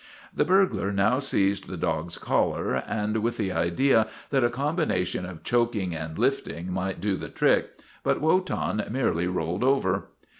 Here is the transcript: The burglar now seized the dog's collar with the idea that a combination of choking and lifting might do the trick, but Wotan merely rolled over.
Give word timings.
The 0.35 0.45
burglar 0.45 0.91
now 0.91 1.19
seized 1.19 1.69
the 1.69 1.77
dog's 1.77 2.17
collar 2.17 2.83
with 3.21 3.37
the 3.37 3.51
idea 3.51 4.07
that 4.31 4.43
a 4.43 4.49
combination 4.49 5.27
of 5.27 5.43
choking 5.43 5.93
and 5.95 6.17
lifting 6.17 6.73
might 6.73 6.99
do 6.99 7.15
the 7.15 7.29
trick, 7.29 7.69
but 8.01 8.19
Wotan 8.19 8.83
merely 8.89 9.27
rolled 9.27 9.63
over. 9.63 10.07